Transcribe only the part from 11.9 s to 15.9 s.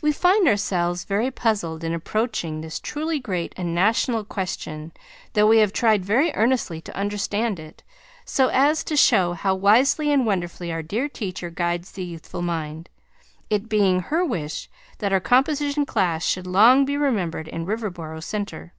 the youthful mind, it being her wish that our composition